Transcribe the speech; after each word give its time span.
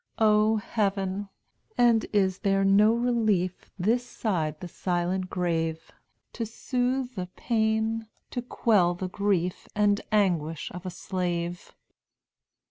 "O 0.17 0.55
Heaven! 0.57 1.29
and 1.77 2.07
is 2.11 2.39
there 2.39 2.65
no 2.65 2.91
relief 2.91 3.69
This 3.77 4.03
side 4.03 4.59
the 4.59 4.67
silent 4.67 5.29
grave, 5.29 5.91
To 6.33 6.43
soothe 6.43 7.13
the 7.13 7.27
pain, 7.35 8.07
to 8.31 8.41
quell 8.41 8.95
the 8.95 9.07
grief 9.09 9.67
And 9.75 10.01
anguish 10.11 10.71
of 10.73 10.87
a 10.87 10.89
slave? 10.89 11.75